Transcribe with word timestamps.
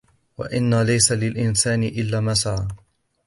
وَأَنْ 0.37 0.81
لَيْسَ 0.81 1.11
لِلْإِنْسَانِ 1.11 1.83
إِلَّا 1.83 2.19
مَا 2.19 2.33
سَعَى 2.33 2.67